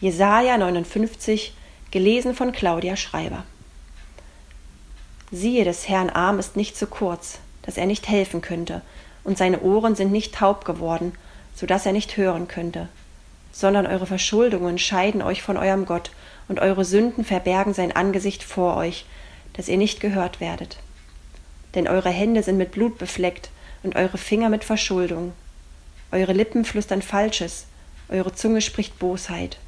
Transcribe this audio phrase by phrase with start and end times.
[0.00, 1.52] Jesaja 59,
[1.90, 3.44] gelesen von Claudia Schreiber.
[5.30, 8.80] Siehe, des Herrn Arm ist nicht zu kurz, dass er nicht helfen könnte,
[9.24, 11.12] und seine Ohren sind nicht taub geworden,
[11.54, 12.88] so dass er nicht hören könnte.
[13.52, 16.12] Sondern eure Verschuldungen scheiden euch von eurem Gott,
[16.48, 19.04] und eure Sünden verbergen sein Angesicht vor euch,
[19.52, 20.78] dass ihr nicht gehört werdet.
[21.74, 23.50] Denn eure Hände sind mit Blut befleckt
[23.82, 25.34] und eure Finger mit Verschuldung.
[26.10, 27.66] Eure Lippen flüstern Falsches,
[28.08, 29.58] eure Zunge spricht Bosheit.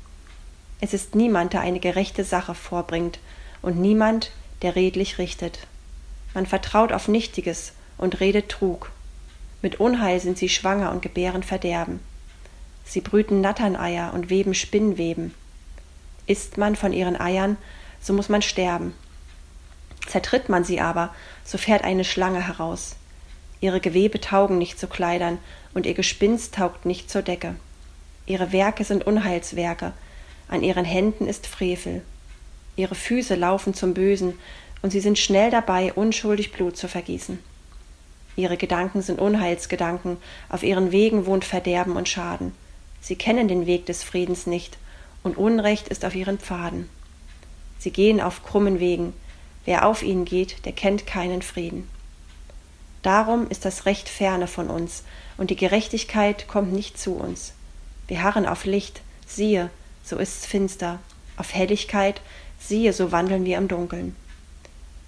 [0.83, 3.21] Es ist niemand, der eine gerechte Sache vorbringt,
[3.63, 5.69] und niemand, der redlich richtet.
[6.35, 8.91] Man vertraut auf Nichtiges und redet Trug.
[9.63, 12.01] Mit Unheil sind sie schwanger und gebären Verderben.
[12.85, 15.33] Sie brüten Natterneier und weben Spinnweben.
[16.27, 17.59] Isst man von ihren Eiern,
[18.01, 18.93] so muss man sterben.
[20.09, 22.97] Zertritt man sie aber, so fährt eine Schlange heraus.
[23.61, 25.39] Ihre Gewebe taugen nicht zu Kleidern,
[25.75, 27.55] und ihr Gespinst taugt nicht zur Decke.
[28.27, 29.93] Ihre Werke sind Unheilswerke,
[30.53, 32.03] an ihren Händen ist Frevel.
[32.77, 34.35] Ihre Füße laufen zum Bösen,
[34.83, 37.39] und sie sind schnell dabei, unschuldig Blut zu vergießen.
[38.37, 40.19] Ihre Gedanken sind Unheilsgedanken,
[40.51, 42.53] auf ihren Wegen wohnt Verderben und Schaden.
[43.01, 44.77] Sie kennen den Weg des Friedens nicht,
[45.23, 46.89] und Unrecht ist auf ihren Pfaden.
[47.79, 49.15] Sie gehen auf krummen Wegen,
[49.65, 51.89] wer auf ihnen geht, der kennt keinen Frieden.
[53.01, 55.05] Darum ist das Recht ferne von uns,
[55.39, 57.55] und die Gerechtigkeit kommt nicht zu uns.
[58.07, 59.71] Wir harren auf Licht, siehe,
[60.03, 60.99] so ist's finster,
[61.37, 62.21] auf Helligkeit,
[62.59, 64.17] siehe, so wandeln wir im Dunkeln.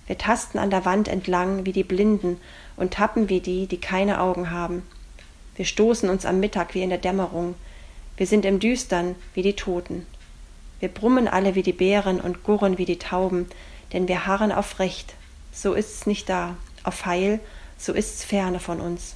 [0.06, 2.38] Wir tasten an der Wand entlang wie die Blinden
[2.76, 4.82] und tappen wie die, die keine Augen haben.
[5.56, 7.54] Wir stoßen uns am Mittag wie in der Dämmerung.
[8.16, 10.06] Wir sind im Düstern wie die Toten.
[10.80, 13.46] Wir brummen alle wie die Bären und gurren wie die Tauben,
[13.92, 15.14] denn wir harren auf Recht.
[15.52, 17.40] So ist's nicht da, auf Heil,
[17.78, 19.14] so ist's ferne von uns.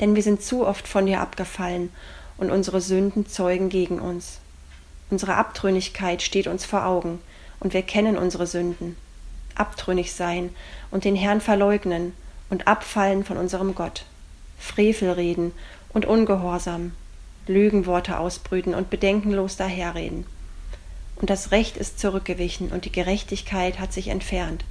[0.00, 1.92] Denn wir sind zu oft von dir abgefallen
[2.36, 4.40] und unsere Sünden zeugen gegen uns.
[5.10, 7.20] Unsere Abtrünnigkeit steht uns vor Augen,
[7.60, 8.96] und wir kennen unsere Sünden.
[9.54, 10.50] Abtrünnig sein
[10.90, 12.12] und den Herrn verleugnen
[12.50, 14.04] und abfallen von unserem Gott.
[14.58, 15.52] Frevel reden
[15.92, 16.92] und Ungehorsam,
[17.46, 20.26] Lügenworte ausbrüten und bedenkenlos daherreden.
[21.16, 24.64] Und das Recht ist zurückgewichen und die Gerechtigkeit hat sich entfernt,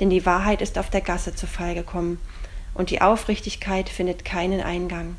[0.00, 2.18] denn die Wahrheit ist auf der Gasse zu Fall gekommen,
[2.72, 5.16] und die Aufrichtigkeit findet keinen Eingang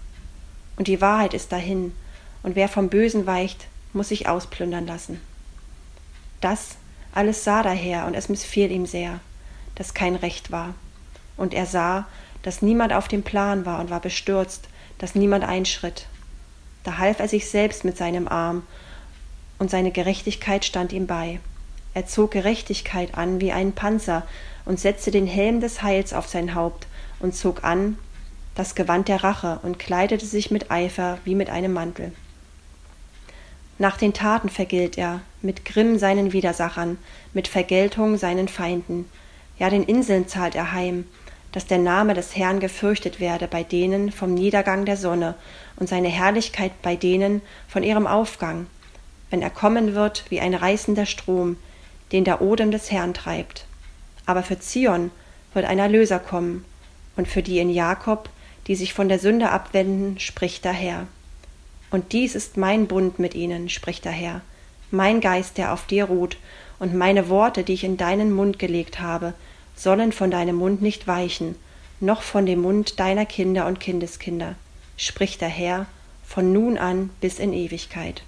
[0.78, 1.94] und die Wahrheit ist dahin,
[2.44, 5.20] und wer vom Bösen weicht, muss sich ausplündern lassen.
[6.40, 6.78] Das
[7.14, 9.20] alles sah daher, und es missfiel ihm sehr,
[9.76, 10.76] dass kein Recht war.
[11.36, 12.08] Und er sah,
[12.44, 16.06] dass niemand auf dem Plan war und war bestürzt, dass niemand einschritt.
[16.84, 18.64] Da half er sich selbst mit seinem Arm,
[19.60, 21.40] und seine Gerechtigkeit stand ihm bei.
[21.96, 24.28] Er zog Gerechtigkeit an wie einen Panzer
[24.66, 26.86] und setzte den Helm des Heils auf sein Haupt
[27.20, 27.98] und zog an
[28.58, 32.12] das Gewand der Rache und kleidete sich mit Eifer wie mit einem Mantel.
[33.78, 36.98] Nach den Taten vergilt er, mit Grimm seinen Widersachern,
[37.34, 39.06] mit Vergeltung seinen Feinden.
[39.60, 41.06] Ja, den Inseln zahlt er heim,
[41.52, 45.36] dass der Name des Herrn gefürchtet werde bei denen vom Niedergang der Sonne
[45.76, 48.66] und seine Herrlichkeit bei denen von ihrem Aufgang,
[49.30, 51.58] wenn er kommen wird wie ein reißender Strom,
[52.12, 53.66] den der Odem des Herrn treibt.
[54.26, 55.12] Aber für Zion
[55.54, 56.66] wird ein Erlöser kommen,
[57.16, 58.30] und für die in Jakob
[58.68, 61.08] die sich von der Sünde abwenden, spricht der Herr.
[61.90, 64.42] Und dies ist mein Bund mit ihnen, spricht der Herr,
[64.92, 66.38] mein Geist, der auf dir ruht,
[66.80, 69.34] und meine Worte, die ich in deinen Mund gelegt habe,
[69.76, 71.56] sollen von deinem Mund nicht weichen,
[72.00, 74.56] noch von dem Mund deiner Kinder und Kindeskinder,
[74.98, 75.88] spricht der Herr,
[76.26, 78.24] von nun an bis in Ewigkeit.